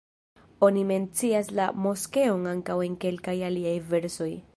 Oni 0.67 0.83
mencias 0.91 1.51
la 1.59 1.67
moskeon 1.83 2.47
ankaŭ 2.53 2.79
en 2.89 2.95
kelkaj 3.05 3.37
aliaj 3.51 3.75
versoj. 3.93 4.31